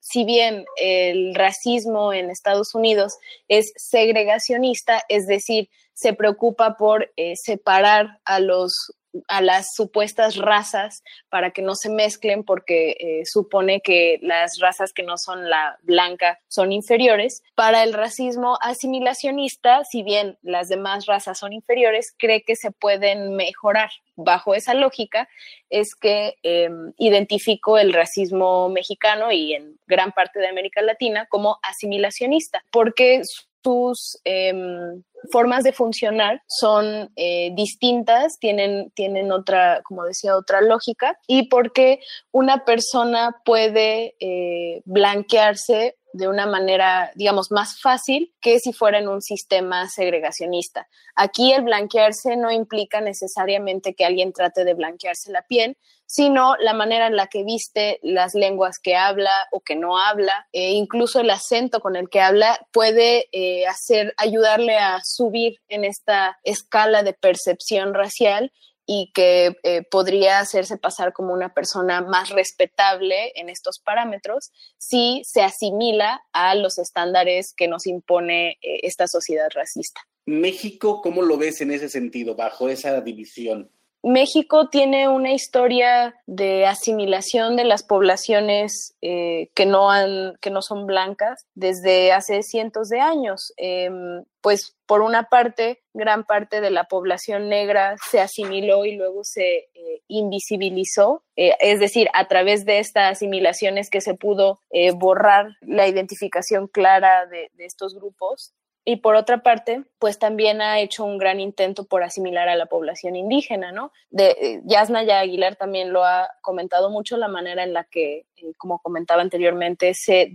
[0.00, 3.18] si bien el racismo en Estados Unidos
[3.48, 11.50] es segregacionista, es decir, se preocupa por separar a los a las supuestas razas para
[11.50, 16.38] que no se mezclen porque eh, supone que las razas que no son la blanca
[16.48, 17.42] son inferiores.
[17.54, 23.34] Para el racismo asimilacionista, si bien las demás razas son inferiores, cree que se pueden
[23.34, 23.90] mejorar.
[24.16, 25.28] Bajo esa lógica
[25.70, 31.58] es que eh, identifico el racismo mexicano y en gran parte de América Latina como
[31.62, 33.22] asimilacionista, porque
[33.62, 41.18] sus em, formas de funcionar son eh, distintas, tienen, tienen otra, como decía, otra lógica,
[41.26, 42.00] y porque
[42.32, 49.08] una persona puede eh, blanquearse de una manera, digamos, más fácil que si fuera en
[49.08, 50.88] un sistema segregacionista.
[51.14, 56.72] Aquí el blanquearse no implica necesariamente que alguien trate de blanquearse la piel, sino la
[56.72, 61.20] manera en la que viste, las lenguas que habla o que no habla, e incluso
[61.20, 67.02] el acento con el que habla puede eh, hacer, ayudarle a subir en esta escala
[67.02, 68.50] de percepción racial
[68.90, 75.20] y que eh, podría hacerse pasar como una persona más respetable en estos parámetros si
[75.26, 80.00] se asimila a los estándares que nos impone eh, esta sociedad racista.
[80.24, 83.70] México, ¿cómo lo ves en ese sentido, bajo esa división?
[84.02, 90.62] México tiene una historia de asimilación de las poblaciones eh, que, no han, que no
[90.62, 93.52] son blancas desde hace cientos de años.
[93.56, 99.24] Em, pues por una parte, gran parte de la población negra se asimiló y luego
[99.24, 104.60] se eh, invisibilizó, eh, es decir, a través de estas asimilaciones que se pudo
[104.94, 108.54] borrar la identificación clara de, de estos grupos
[108.90, 112.64] y por otra parte, pues también ha hecho un gran intento por asimilar a la
[112.64, 113.92] población indígena, ¿no?
[114.08, 118.24] De, eh, Yasna ya Aguilar también lo ha comentado mucho, la manera en la que,
[118.36, 120.34] eh, como comentaba anteriormente, se,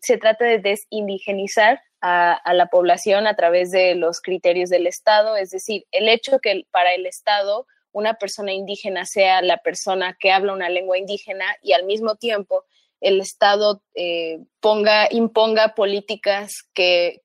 [0.00, 5.36] se trata de desindigenizar a, a, la población a través de los criterios del Estado,
[5.36, 10.32] es decir, el hecho que para el Estado una persona indígena sea la persona que
[10.32, 12.64] habla una lengua indígena y al mismo tiempo
[13.02, 17.20] el Estado eh, ponga, imponga políticas que,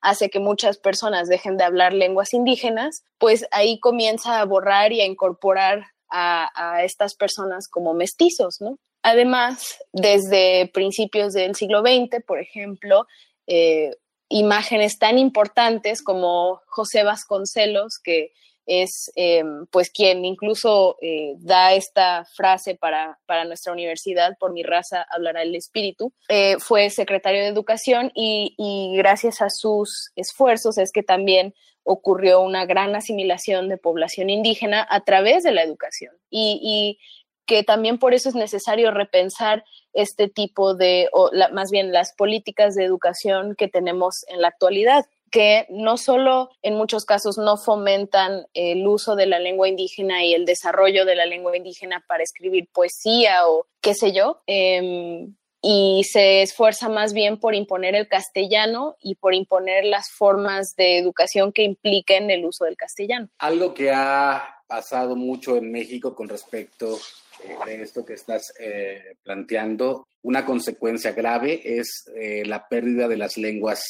[0.00, 5.00] hace que muchas personas dejen de hablar lenguas indígenas, pues ahí comienza a borrar y
[5.00, 8.78] a incorporar a, estas personas como mestizos, ¿no?
[9.02, 13.06] Además, desde principios del siglo XX, por ejemplo,
[13.46, 13.96] eh,
[14.28, 18.32] imágenes tan importantes como José Vasconcelos, que
[18.66, 24.62] es eh, pues quien incluso eh, da esta frase para, para, nuestra universidad, por mi
[24.62, 30.78] raza hablará el espíritu, eh, fue secretario de educación y, y, gracias a sus esfuerzos
[30.78, 31.54] es que también
[31.84, 36.12] ocurrió una gran asimilación de población indígena a través de la educación.
[36.28, 36.98] Y, y
[37.46, 42.74] que también por eso es necesario repensar este tipo de, o más bien las políticas
[42.74, 48.46] de educación que tenemos en la actualidad, que no solo en muchos casos no fomentan
[48.54, 52.68] el uso de la lengua indígena y el desarrollo de la lengua indígena para escribir
[52.72, 58.96] poesía o qué sé yo, em, y se esfuerza más bien por imponer el castellano
[59.00, 63.28] y por imponer las formas de educación que impliquen el uso del castellano.
[63.38, 66.98] Algo que ha pasado mucho en México con respecto
[67.44, 73.16] eh, de esto que estás eh, planteando, una consecuencia grave es eh, la pérdida de
[73.16, 73.82] las lenguas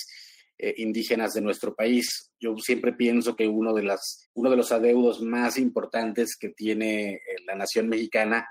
[0.59, 2.33] indígenas de nuestro país.
[2.41, 7.21] Yo siempre pienso que uno de, las, uno de los adeudos más importantes que tiene
[7.47, 8.47] la nación mexicana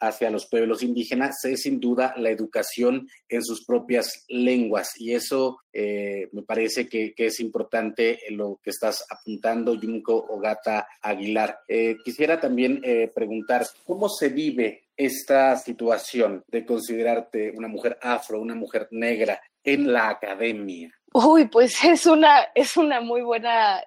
[0.00, 5.58] hacia los pueblos indígenas es sin duda la educación en sus propias lenguas y eso
[5.72, 11.60] eh, me parece que, es importante lo que estás apuntando, Junco Ogata Aguilar.
[11.68, 18.40] Eh, quisiera también eh, preguntar, ¿cómo se vive esta situación de considerarte una mujer afro,
[18.40, 20.90] una mujer negra en la academia?
[21.12, 23.82] Uy, pues es una, es una muy buena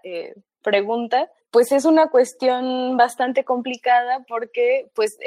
[0.62, 1.30] pregunta.
[1.52, 5.18] Pues es una cuestión bastante complicada porque pues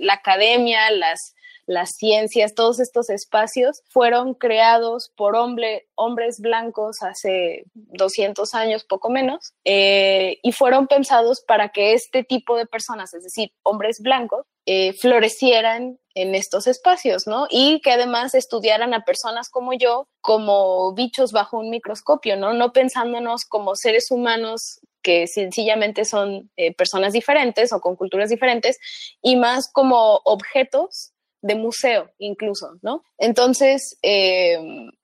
[0.00, 1.34] la academia, las,
[1.66, 9.10] las ciencias, todos estos espacios fueron creados por hombre, hombres blancos hace 200 años, poco
[9.10, 14.46] menos, eh, y fueron pensados para que este tipo de personas, es decir, hombres blancos,
[14.66, 17.46] eh, florecieran en estos espacios, ¿no?
[17.50, 22.52] Y que además estudiaran a personas como yo como bichos bajo un microscopio, ¿no?
[22.52, 28.78] No pensándonos como seres humanos que sencillamente son eh, personas diferentes o con culturas diferentes
[29.20, 33.02] y más como objetos de museo incluso, ¿no?
[33.18, 34.58] Entonces, eh,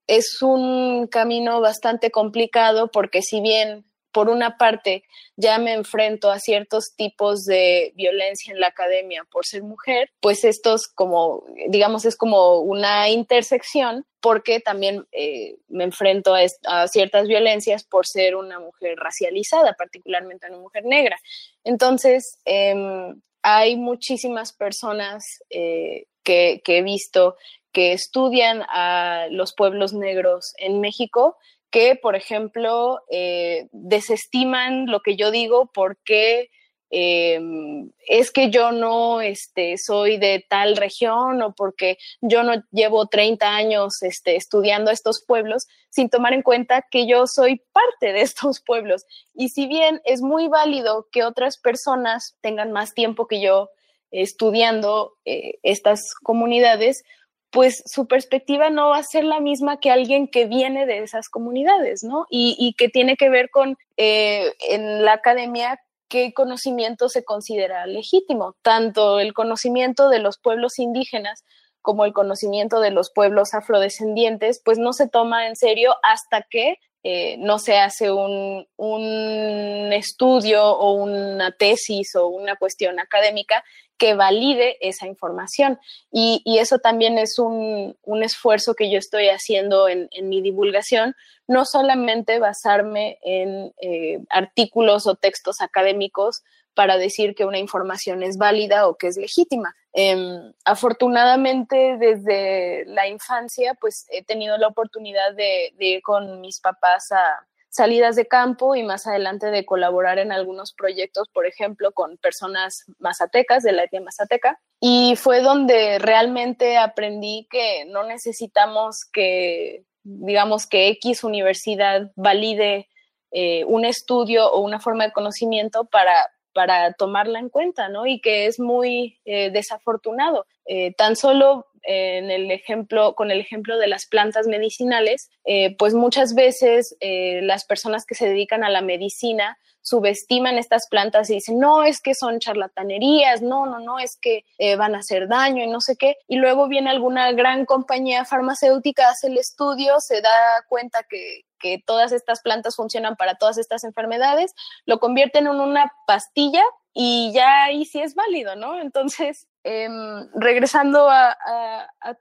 [0.06, 5.04] es un camino bastante complicado porque si bien por una parte,
[5.36, 10.44] ya me enfrento a ciertos tipos de violencia en la academia por ser mujer, pues
[10.44, 17.84] estos como, digamos, es como una intersección porque también eh, me enfrento a, ciertas violencias
[17.84, 21.18] por ser una mujer racializada, particularmente una mujer negra.
[21.64, 27.36] Entonces, em, hay muchísimas personas eh, que, que he visto
[27.72, 31.36] que estudian a los pueblos negros en México
[31.70, 36.50] que, por ejemplo, eh, desestiman lo que yo digo porque
[36.90, 43.06] em, es que yo no este, soy de tal región o porque yo no llevo
[43.06, 48.20] 30 años este, estudiando estos pueblos, sin tomar en cuenta que yo soy parte de
[48.22, 49.04] estos pueblos.
[49.34, 53.68] Y si bien es muy válido que otras personas tengan más tiempo que yo
[54.10, 57.02] estudiando eh, estas comunidades,
[57.50, 61.28] pues su perspectiva no va a ser la misma que alguien que viene de esas
[61.28, 62.26] comunidades, ¿no?
[62.30, 68.54] Y, que tiene que ver con eh, en la academia qué conocimiento se considera legítimo,
[68.62, 71.44] tanto el conocimiento de los pueblos indígenas
[71.80, 76.76] como el conocimiento de los pueblos afrodescendientes, pues no se toma en serio hasta que
[77.04, 83.62] eh, no se hace un, un, estudio o una tesis o una cuestión académica
[83.98, 85.78] que valide esa información.
[86.10, 91.14] Y, eso también es un, esfuerzo que yo estoy haciendo en, mi divulgación,
[91.46, 96.42] no solamente basarme en eh, artículos o textos académicos
[96.78, 99.74] para decir que una información es válida o que es legítima.
[99.92, 107.10] Em, afortunadamente, desde la infancia, pues he tenido la oportunidad de ir con mis papás
[107.10, 112.16] a, salidas de campo y más adelante de colaborar en algunos proyectos, por ejemplo, con
[112.18, 114.60] personas mazatecas de la etnia mazateca.
[114.80, 122.88] Y fue donde realmente aprendí que no necesitamos que, digamos, que X universidad valide
[123.30, 128.06] eh, un estudio o una forma de conocimiento para, para tomarla en cuenta, ¿no?
[128.06, 130.46] Y que es muy eh, desafortunado.
[130.66, 135.94] Eh, tan solo en el ejemplo, con el ejemplo de las plantas medicinales, eh, pues
[135.94, 141.34] muchas veces eh, las personas que se dedican a la medicina subestiman estas plantas y
[141.34, 145.28] dicen, no, es que son charlatanerías, no, no, no, es que eh, van a hacer
[145.28, 146.16] daño y no sé qué.
[146.26, 150.30] Y luego viene alguna gran compañía farmacéutica, hace el estudio, se da
[150.68, 154.54] cuenta que, que todas estas plantas funcionan para todas estas enfermedades,
[154.84, 156.62] lo convierten en una pastilla
[156.92, 158.78] y ya ahí sí es válido, ¿no?
[158.80, 161.36] Entonces, Em, regresando a,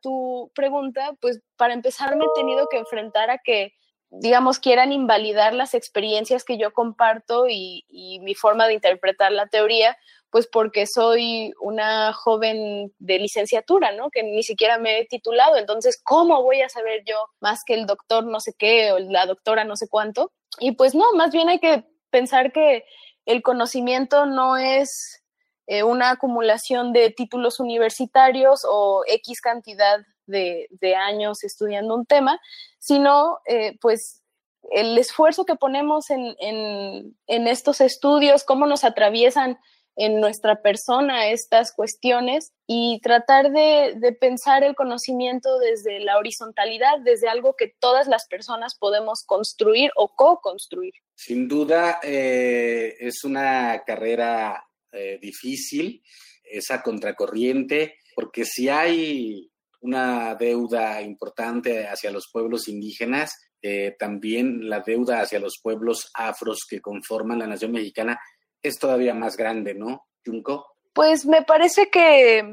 [0.02, 3.74] tu pregunta, pues para empezar me he tenido que enfrentar a que,
[4.10, 7.86] digamos, quieran invalidar las experiencias que yo comparto y,
[8.22, 9.98] mi forma de interpretar la teoría,
[10.30, 14.10] pues porque soy una joven de licenciatura, ¿no?
[14.10, 17.86] Que ni siquiera me he titulado, entonces, ¿cómo voy a saber yo más que el
[17.86, 20.34] doctor no sé qué o la doctora no sé cuánto?
[20.60, 22.84] Y pues no, más bien hay que pensar que
[23.26, 25.24] el conocimiento no es
[25.68, 32.40] eh, una acumulación de títulos universitarios o X cantidad de, años estudiando un tema,
[32.80, 34.24] sino eh, pues
[34.72, 39.58] el esfuerzo que ponemos en, estos estudios, cómo nos atraviesan
[39.96, 47.00] en nuestra persona estas cuestiones y tratar de, de, pensar el conocimiento desde la horizontalidad,
[47.00, 50.94] desde algo que todas las personas podemos construir o co-construir.
[51.16, 56.04] Sin duda, eh, es una carrera eh, difícil,
[56.44, 63.32] esa contracorriente, porque si hay una deuda importante hacia los pueblos indígenas,
[63.62, 68.20] eh, también la deuda hacia los pueblos afros que conforman la nación mexicana
[68.62, 70.66] es todavía más grande, ¿no, Junco?
[70.94, 72.44] Pues me parece que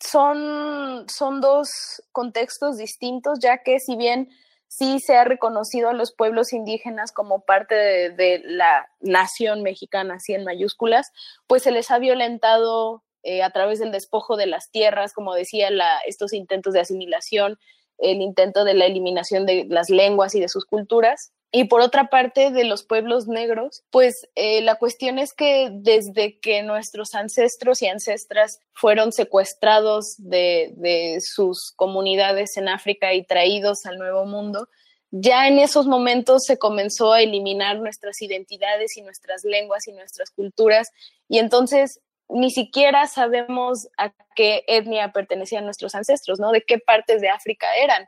[0.00, 1.68] son, son dos
[2.12, 4.28] contextos distintos, ya que si bien
[4.68, 10.34] sí se ha reconocido a los pueblos indígenas como parte de, la nación mexicana, así
[10.34, 11.10] en mayúsculas,
[11.46, 15.70] pues se les ha violentado eh, a través del despojo de las tierras, como decía,
[15.70, 17.58] la, estos intentos de asimilación,
[17.98, 21.32] el intento de la eliminación de las lenguas y de sus culturas.
[21.50, 26.38] Y por otra parte, de los pueblos negros, pues eh, la cuestión es que desde
[26.40, 33.86] que nuestros ancestros y ancestras fueron secuestrados de, de sus comunidades en África y traídos
[33.86, 34.68] al Nuevo Mundo,
[35.10, 40.30] ya en esos momentos se comenzó a eliminar nuestras identidades y nuestras lenguas y nuestras
[40.30, 40.90] culturas.
[41.28, 46.52] Y entonces ni siquiera sabemos a qué etnia pertenecían nuestros ancestros, ¿no?
[46.52, 48.06] De qué partes de África eran.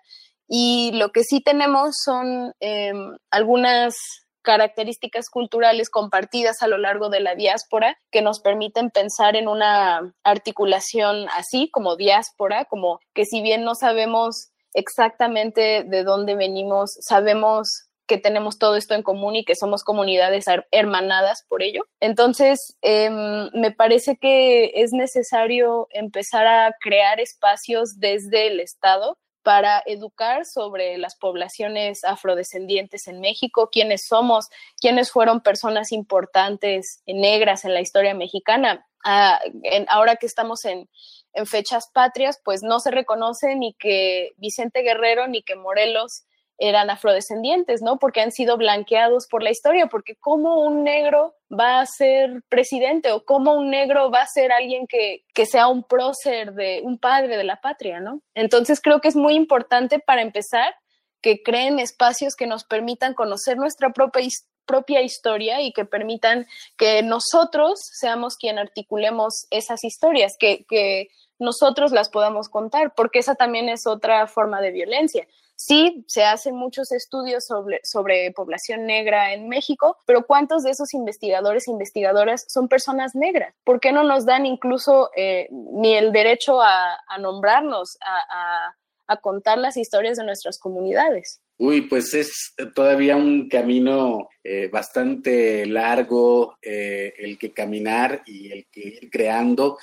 [0.53, 3.95] Y lo que sí tenemos son em, algunas
[4.43, 10.13] características culturales compartidas a lo largo de la diáspora que nos permiten pensar en una
[10.25, 17.87] articulación así como diáspora, como que si bien no sabemos exactamente de dónde venimos, sabemos
[18.09, 21.85] que tenemos todo esto en común y que somos comunidades hermanadas por ello.
[22.01, 29.83] Entonces, em, me parece que es necesario empezar a crear espacios desde el Estado para
[29.87, 34.49] educar sobre las poblaciones afrodescendientes en México, quiénes somos,
[34.81, 38.87] quiénes fueron personas importantes negras en la historia mexicana.
[39.05, 39.41] Ah,
[39.89, 40.89] ahora que estamos en,
[41.33, 46.25] en fechas patrias, pues no se reconoce ni que Vicente Guerrero ni que Morelos
[46.59, 47.99] eran afrodescendientes, ¿no?
[47.99, 53.11] Porque han sido blanqueados por la historia, porque cómo un negro va a ser presidente
[53.13, 56.99] o cómo un negro va a ser alguien que, que sea un prócer de un
[56.99, 58.23] padre de la patria, ¿no?
[58.35, 60.75] Entonces creo que es muy importante para empezar
[61.21, 64.29] que creen espacios que nos permitan conocer nuestra propia,
[64.65, 66.47] propia historia y que permitan
[66.77, 71.09] que nosotros seamos quien articulemos esas historias, que, que
[71.41, 75.27] nosotros las podamos contar, porque esa también es otra forma de violencia.
[75.57, 80.95] Sí, se hacen muchos estudios sobre, sobre población negra en México, pero ¿cuántos de esos
[80.95, 83.55] investigadores e investigadoras son personas negras?
[83.63, 88.75] ¿Por qué no nos dan incluso eh, ni el derecho a, nombrarnos, a,
[89.21, 91.43] contar las historias de nuestras comunidades?
[91.59, 98.67] Uy, pues es todavía un camino eh, bastante largo eh, el que caminar y el
[98.73, 99.77] que ir creando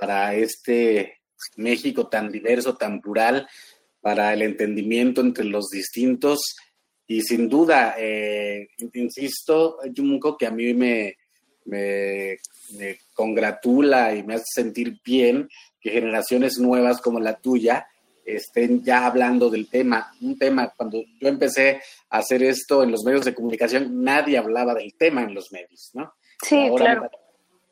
[0.00, 1.18] para este
[1.56, 3.46] México tan diverso, tan plural,
[4.00, 6.40] para el entendimiento entre los distintos.
[7.06, 11.16] Y sin duda, eh, insisto, Junko, que a mí me,
[11.66, 12.38] me,
[13.12, 15.48] congratula y me hace sentir bien
[15.80, 17.86] que generaciones nuevas como la tuya
[18.24, 20.12] estén ya hablando del tema.
[20.22, 24.72] Un tema, cuando yo empecé a hacer esto en los medios de comunicación, nadie hablaba
[24.74, 26.14] del tema en los medios, ¿no?
[26.42, 27.10] Sí, claro.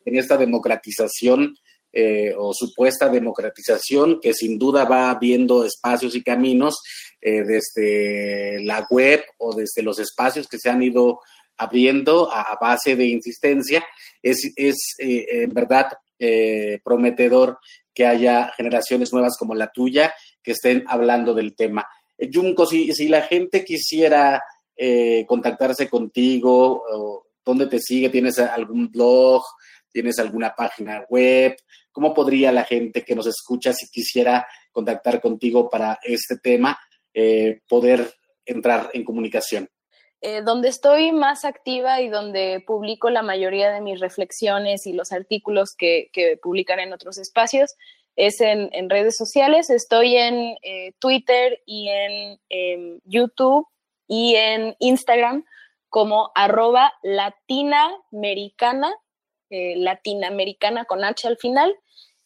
[0.05, 1.55] En esta democratización
[1.91, 6.83] eh, o supuesta democratización que sin duda va abriendo espacios y caminos
[7.19, 11.21] eh, desde la web o desde los espacios que se han ido
[11.57, 13.83] abriendo a, base de insistencia,
[14.23, 15.89] es, es eh, en verdad
[16.85, 17.59] prometedor
[17.95, 20.13] que haya generaciones nuevas como la tuya
[20.43, 21.89] que estén hablando del tema.
[22.33, 24.43] Junco, si, si la gente quisiera
[25.27, 28.11] contactarse contigo, ¿dónde te sigue?
[28.11, 29.43] ¿Tienes algún blog?
[29.93, 31.57] ¿Tienes alguna página web?
[31.91, 36.79] ¿Cómo podría la gente que nos escucha, si quisiera contactar contigo para este tema,
[37.15, 38.13] eh, poder
[38.45, 39.69] entrar en comunicación?
[40.21, 45.13] Eh, donde estoy más activa y donde publico la mayoría de mis reflexiones y los
[45.13, 47.77] artículos que, que publicaré en otros espacios
[48.19, 49.71] es en, redes sociales.
[49.71, 53.69] Estoy en eh, Twitter y en, en, YouTube
[54.09, 55.45] y en Instagram
[55.89, 58.93] como arroba latinamericana
[59.51, 61.75] eh, latinoamericana con H al final.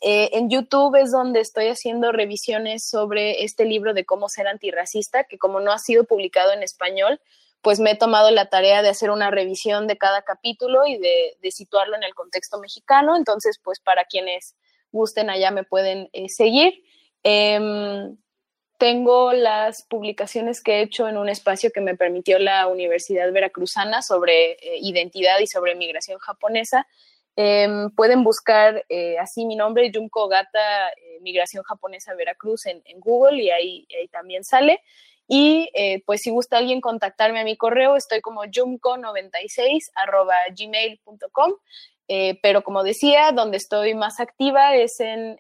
[0.01, 5.25] Eh, en YouTube es donde estoy haciendo revisiones sobre este libro de cómo ser antirracista,
[5.25, 7.21] que como no ha sido publicado en español,
[7.61, 11.51] pues me he tomado la tarea de hacer una revisión de cada capítulo y de,
[11.53, 13.17] situarlo en el contexto mexicano.
[13.17, 14.57] Entonces, pues para quienes
[14.91, 16.83] gusten allá me pueden eh, seguir.
[17.23, 18.17] Em,
[18.79, 24.03] tengo las publicaciones que he hecho en un espacio que me permitió la Universidad Veracruzana
[24.03, 26.89] sobre eh, identidad y sobre migración japonesa.
[27.37, 33.43] Em, pueden buscar eh, así mi nombre, Junko Gata, eh, Migración Japonesa Veracruz en, Google
[33.43, 34.81] y ahí, también sale.
[35.29, 35.71] Y
[36.05, 39.91] pues si gusta alguien contactarme a mi correo, estoy como jumco96
[40.59, 41.53] gmail.com.
[42.09, 45.39] Eh, pero como decía, donde estoy más activa es en,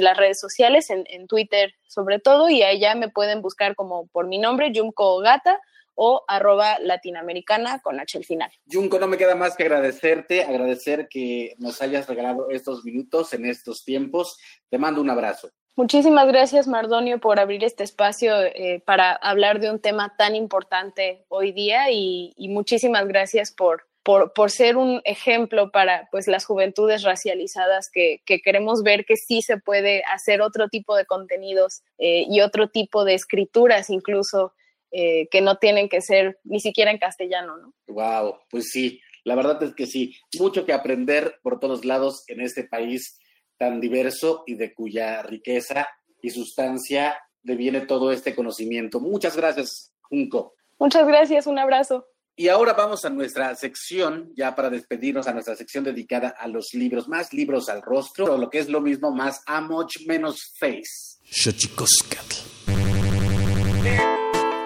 [0.00, 4.38] las redes sociales, en, Twitter sobre todo, y allá me pueden buscar como por mi
[4.38, 5.60] nombre, Junko Gata,
[5.96, 8.50] o arroba latinoamericana con H al final.
[8.70, 13.46] Junko, no me queda más que agradecerte, agradecer que nos hayas regalado estos minutos en
[13.46, 14.38] estos tiempos.
[14.70, 15.50] Te mando un abrazo.
[15.74, 21.26] Muchísimas gracias, Mardonio, por abrir este espacio eh, para hablar de un tema tan importante
[21.28, 27.90] hoy día y muchísimas gracias por, por, ser un ejemplo para pues, las juventudes racializadas
[27.90, 32.68] que, queremos ver que sí se puede hacer otro tipo de contenidos eh, y otro
[32.68, 34.52] tipo de escrituras incluso
[34.90, 37.74] eh, que no tienen que ser ni siquiera en castellano, ¿no?
[37.88, 42.40] Wow, pues sí, la verdad es que sí, mucho que aprender por todos lados en
[42.40, 43.18] este país
[43.58, 45.88] tan diverso y de cuya riqueza
[46.22, 49.00] y sustancia deviene todo este conocimiento.
[49.00, 50.54] Muchas gracias, Junco.
[50.78, 52.06] Muchas gracias, un abrazo.
[52.38, 56.74] Y ahora vamos a nuestra sección, ya para despedirnos, a nuestra sección dedicada a los
[56.74, 61.16] libros, más libros al rostro, o lo que es lo mismo, más much menos face.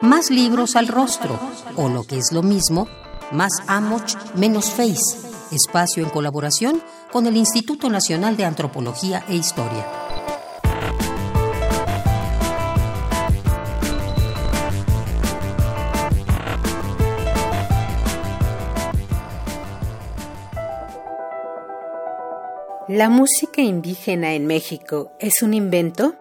[0.02, 1.38] Más libros al rostro,
[1.76, 2.88] o lo que es lo mismo,
[3.32, 5.28] más much menos face.
[5.52, 6.82] Espacio en colaboración
[7.12, 9.86] con el Instituto Nacional de Antropología e Historia.
[22.88, 26.14] ¿La música indígena en México es un invento?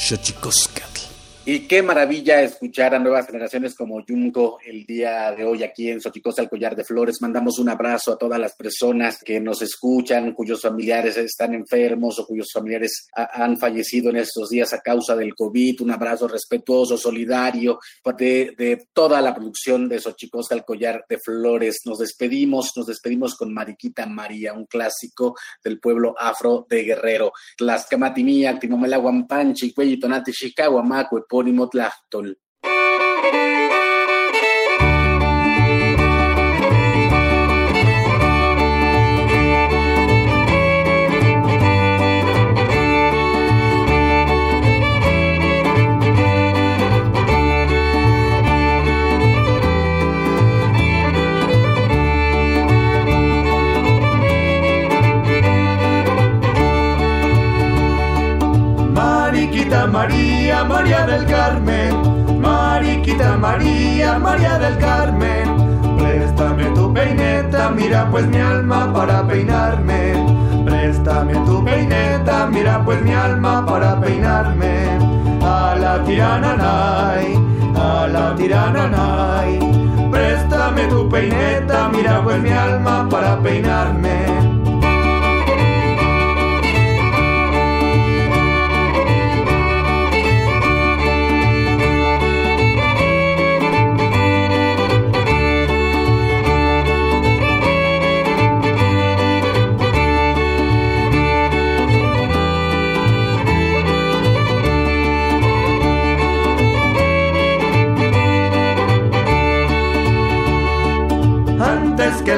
[0.00, 1.09] Xochicóscatl.
[1.52, 6.00] Y qué maravilla escuchar a nuevas generaciones como Junko el día de hoy aquí en
[6.00, 7.20] Xochicosa, el Collar de Flores.
[7.20, 12.26] Mandamos un abrazo a todas las personas que nos escuchan, cuyos familiares están enfermos o
[12.28, 15.80] cuyos familiares han fallecido en estos días a causa del COVID.
[15.80, 17.80] Un abrazo respetuoso, solidario
[18.16, 21.80] de, de toda la producción de Xochicosa, el Collar de Flores.
[21.84, 25.34] Nos despedimos, nos despedimos con Mariquita María, un clásico
[25.64, 27.32] del pueblo afro de Guerrero.
[27.58, 31.24] Las Camatimía, Timomela Guampanchi, Cuellitonati, Chicago, Macue,
[31.68, 32.36] Tlachtol.
[60.80, 65.46] María del Carmen, Mariquita María, María del Carmen,
[65.98, 70.14] préstame tu peineta, mira pues mi alma para peinarme,
[70.64, 74.98] préstame tu peineta, mira pues mi alma para peinarme,
[75.42, 77.38] a la tirananay,
[77.76, 79.58] a la tirananay,
[80.10, 84.49] préstame tu peineta, mira pues mi alma para peinarme.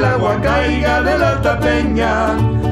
[0.02, 2.30] El agua caiga de la alta peña,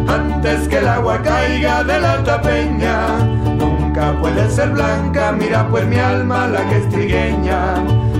[0.08, 3.18] antes que el agua caiga de la alta peña.
[3.56, 7.76] Nunca puede ser blanca, mira pues mi alma la que es trigueña.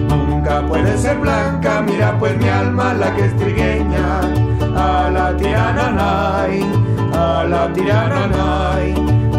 [0.09, 4.21] Nunca puede ser blanca, mira pues mi alma la que es trigueña.
[4.77, 6.65] A la nay,
[7.13, 7.69] a la
[8.29, 8.95] nay.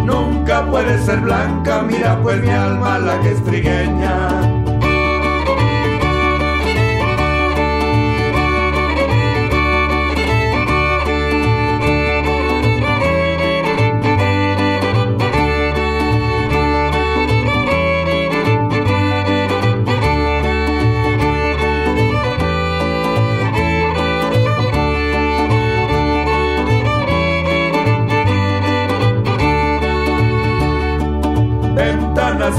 [0.05, 4.50] Nunca puede ser blanca, mira pues mi alma la que es trigueña.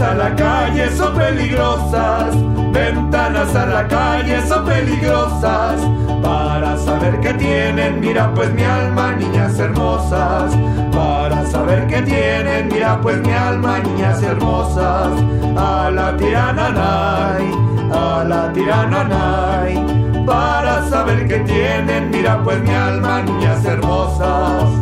[0.01, 2.35] A la calle son peligrosas,
[2.73, 5.81] ventanas a la calle son peligrosas.
[6.23, 10.53] Para saber qué tienen, mira pues mi alma, niñas hermosas.
[10.93, 15.11] Para saber qué tienen, mira pues mi alma, niñas hermosas.
[15.57, 17.51] A la nay,
[17.93, 20.25] a la nay.
[20.25, 24.82] Para saber qué tienen, mira pues mi alma, niñas hermosas.